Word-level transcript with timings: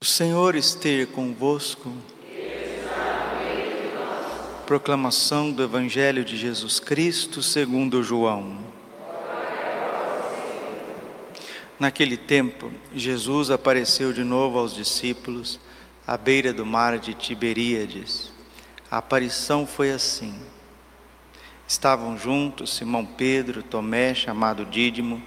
O 0.00 0.04
Senhor 0.04 0.54
esteja 0.54 1.08
convosco. 1.08 1.92
Proclamação 4.64 5.50
do 5.50 5.60
Evangelho 5.60 6.24
de 6.24 6.36
Jesus 6.36 6.78
Cristo 6.78 7.42
segundo 7.42 8.00
João. 8.04 8.60
Naquele 11.80 12.16
tempo, 12.16 12.70
Jesus 12.94 13.50
apareceu 13.50 14.12
de 14.12 14.22
novo 14.22 14.60
aos 14.60 14.72
discípulos 14.72 15.58
à 16.06 16.16
beira 16.16 16.52
do 16.52 16.64
mar 16.64 17.00
de 17.00 17.12
Tiberíades. 17.12 18.30
A 18.88 18.98
aparição 18.98 19.66
foi 19.66 19.90
assim. 19.90 20.40
Estavam 21.66 22.16
juntos 22.16 22.76
Simão 22.76 23.04
Pedro, 23.04 23.64
Tomé, 23.64 24.14
chamado 24.14 24.64
Dídimo, 24.64 25.20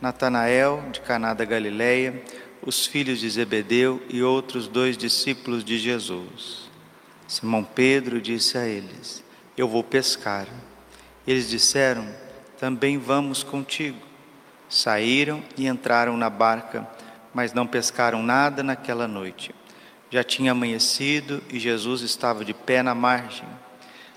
Natanael, 0.00 0.82
de 0.90 1.00
Caná 1.00 1.32
da 1.32 1.44
Galileia, 1.44 2.24
os 2.66 2.84
filhos 2.84 3.20
de 3.20 3.30
Zebedeu 3.30 4.02
e 4.10 4.24
outros 4.24 4.66
dois 4.66 4.98
discípulos 4.98 5.64
de 5.64 5.78
Jesus. 5.78 6.68
Simão 7.28 7.62
Pedro 7.62 8.20
disse 8.20 8.58
a 8.58 8.66
eles: 8.66 9.24
Eu 9.56 9.68
vou 9.68 9.84
pescar. 9.84 10.48
Eles 11.24 11.48
disseram: 11.48 12.06
Também 12.58 12.98
vamos 12.98 13.44
contigo. 13.44 14.04
Saíram 14.68 15.44
e 15.56 15.68
entraram 15.68 16.16
na 16.16 16.28
barca, 16.28 16.86
mas 17.32 17.52
não 17.52 17.68
pescaram 17.68 18.20
nada 18.20 18.64
naquela 18.64 19.06
noite. 19.06 19.54
Já 20.10 20.24
tinha 20.24 20.50
amanhecido 20.50 21.40
e 21.48 21.60
Jesus 21.60 22.02
estava 22.02 22.44
de 22.44 22.52
pé 22.52 22.82
na 22.82 22.94
margem, 22.94 23.48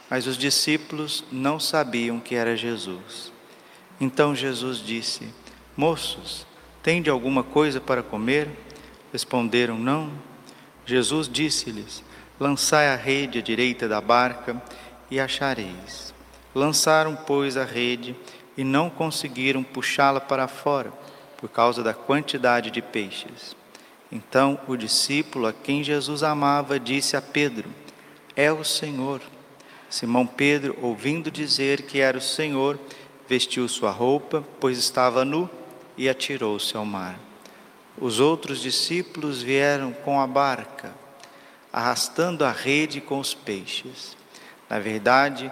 mas 0.10 0.26
os 0.26 0.38
discípulos 0.38 1.24
não 1.32 1.60
sabiam 1.60 2.20
que 2.20 2.34
era 2.34 2.58
Jesus. 2.58 3.32
Então 4.02 4.36
Jesus 4.36 4.80
disse: 4.80 5.28
Moços, 5.78 6.48
Tende 6.82 7.10
alguma 7.10 7.44
coisa 7.44 7.82
para 7.82 8.02
comer? 8.02 8.48
Responderam: 9.12 9.78
Não. 9.78 10.12
Jesus 10.86 11.28
disse-lhes: 11.28 12.04
Lançai 12.40 12.88
a 12.88 12.96
rede 12.96 13.40
à 13.40 13.42
direita 13.42 13.88
da 13.88 14.00
barca 14.00 14.62
e 15.12 15.20
achareis. 15.20 16.14
Lançaram, 16.56 17.16
pois, 17.16 17.58
a 17.58 17.66
rede 17.66 18.16
e 18.58 18.64
não 18.64 18.90
conseguiram 18.90 19.64
puxá-la 19.64 20.20
para 20.20 20.48
fora, 20.48 20.92
por 21.38 21.50
causa 21.50 21.84
da 21.84 21.94
quantidade 21.94 22.72
de 22.72 22.82
peixes. 22.82 23.56
Então 24.12 24.60
o 24.68 24.76
discípulo 24.76 25.48
a 25.48 25.54
quem 25.54 25.84
Jesus 25.84 26.24
amava 26.24 26.80
disse 26.80 27.18
a 27.18 27.22
Pedro: 27.22 27.70
É 28.36 28.52
o 28.52 28.64
Senhor. 28.64 29.22
Simão 29.90 30.26
Pedro, 30.26 30.78
ouvindo 30.82 31.32
dizer 31.32 31.82
que 31.84 32.00
era 32.00 32.18
o 32.18 32.22
Senhor, 32.22 32.80
vestiu 33.28 33.68
sua 33.68 33.92
roupa, 33.92 34.44
pois 34.60 34.78
estava 34.78 35.26
nu 35.26 35.50
e 36.00 36.08
atirou-se 36.08 36.78
ao 36.78 36.86
mar. 36.86 37.20
Os 38.00 38.22
outros 38.22 38.62
discípulos 38.62 39.42
vieram 39.42 39.92
com 39.92 40.22
a 40.22 40.26
barca, 40.26 40.96
arrastando 41.74 42.46
a 42.46 42.52
rede 42.54 43.02
com 43.02 43.20
os 43.20 43.34
peixes. 43.34 44.16
Na 44.70 44.80
verdade, 44.80 45.52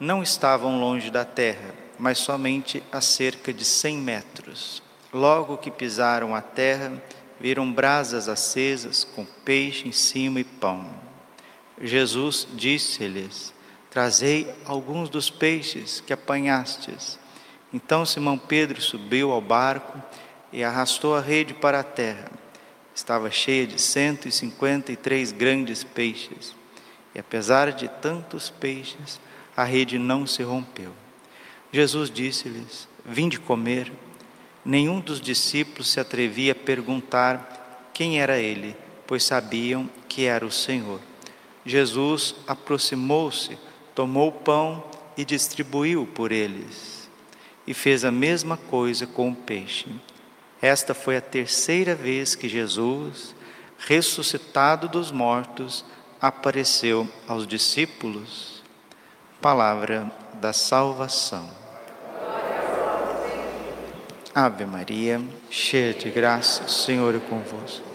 não 0.00 0.24
estavam 0.24 0.80
longe 0.80 1.08
da 1.08 1.24
terra, 1.24 1.72
mas 1.96 2.18
somente 2.18 2.82
a 2.90 3.00
cerca 3.00 3.52
de 3.52 3.64
cem 3.64 3.96
metros. 3.96 4.82
Logo 5.12 5.56
que 5.56 5.70
pisaram 5.70 6.34
a 6.34 6.42
terra, 6.42 7.00
viram 7.38 7.72
brasas 7.72 8.28
acesas 8.28 9.04
com 9.04 9.24
peixe 9.24 9.86
em 9.86 9.92
cima 9.92 10.40
e 10.40 10.44
pão. 10.44 10.90
Jesus 11.80 12.44
disse-lhes: 12.54 13.54
Trazei 13.88 14.52
alguns 14.64 15.08
dos 15.08 15.30
peixes 15.30 16.00
que 16.00 16.12
apanhastes. 16.12 17.19
Então 17.72 18.04
Simão 18.04 18.36
Pedro 18.36 18.80
subiu 18.82 19.30
ao 19.30 19.40
barco 19.40 20.02
e 20.52 20.64
arrastou 20.64 21.14
a 21.14 21.20
rede 21.20 21.54
para 21.54 21.80
a 21.80 21.84
terra. 21.84 22.30
Estava 22.94 23.30
cheia 23.30 23.66
de 23.66 23.80
cento 23.80 24.26
e 24.26 24.32
cinquenta 24.32 24.90
e 24.90 24.96
três 24.96 25.30
grandes 25.30 25.84
peixes. 25.84 26.54
E 27.14 27.18
apesar 27.18 27.72
de 27.72 27.88
tantos 27.88 28.50
peixes, 28.50 29.20
a 29.56 29.62
rede 29.62 29.98
não 29.98 30.26
se 30.26 30.42
rompeu. 30.42 30.92
Jesus 31.72 32.10
disse-lhes: 32.10 32.88
Vinde 33.04 33.38
comer. 33.38 33.92
Nenhum 34.64 35.00
dos 35.00 35.20
discípulos 35.20 35.88
se 35.88 36.00
atrevia 36.00 36.52
a 36.52 36.54
perguntar 36.54 37.88
quem 37.94 38.20
era 38.20 38.38
ele, 38.38 38.76
pois 39.06 39.22
sabiam 39.22 39.88
que 40.08 40.26
era 40.26 40.44
o 40.44 40.50
Senhor. 40.50 41.00
Jesus 41.64 42.34
aproximou-se, 42.46 43.56
tomou 43.94 44.28
o 44.28 44.32
pão 44.32 44.84
e 45.16 45.24
distribuiu 45.24 46.06
por 46.06 46.30
eles 46.30 46.99
e 47.66 47.74
fez 47.74 48.04
a 48.04 48.10
mesma 48.10 48.56
coisa 48.56 49.06
com 49.06 49.30
o 49.30 49.34
peixe. 49.34 49.88
Esta 50.60 50.94
foi 50.94 51.16
a 51.16 51.20
terceira 51.20 51.94
vez 51.94 52.34
que 52.34 52.48
Jesus, 52.48 53.34
ressuscitado 53.78 54.88
dos 54.88 55.10
mortos, 55.10 55.84
apareceu 56.20 57.08
aos 57.26 57.46
discípulos. 57.46 58.62
Palavra 59.40 60.10
da 60.34 60.52
salvação. 60.52 61.50
Ave 64.34 64.64
Maria, 64.64 65.20
cheia 65.50 65.92
de 65.92 66.08
graça, 66.10 66.64
o 66.64 66.68
Senhor 66.68 67.14
é 67.14 67.18
convosco. 67.18 67.89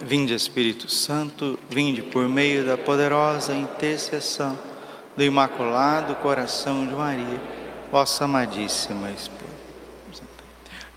Vinde 0.00 0.34
Espírito 0.34 0.90
Santo, 0.90 1.58
vinde 1.70 2.02
por 2.02 2.28
meio 2.28 2.66
da 2.66 2.76
poderosa 2.76 3.54
intercessão 3.54 4.58
do 5.16 5.24
Imaculado 5.24 6.14
Coração 6.16 6.86
de 6.86 6.94
Maria, 6.94 7.40
vossa 7.90 8.24
amadíssima 8.26 9.10
esposa. 9.10 9.46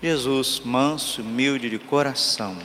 Jesus, 0.02 0.60
manso, 0.64 1.22
humilde 1.22 1.70
de 1.70 1.78
coração, 1.78 2.56